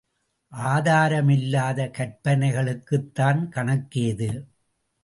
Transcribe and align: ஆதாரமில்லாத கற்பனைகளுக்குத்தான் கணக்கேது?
ஆதாரமில்லாத 0.51 1.87
கற்பனைகளுக்குத்தான் 1.97 3.41
கணக்கேது? 3.55 4.31